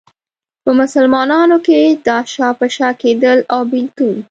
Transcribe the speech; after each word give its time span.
په 0.63 0.71
مسلمانانو 0.79 1.57
کې 1.65 1.79
دا 2.07 2.17
شا 2.33 2.49
په 2.59 2.65
شا 2.75 2.89
کېدل 3.01 3.37
او 3.53 3.61
بېلتون. 3.71 4.15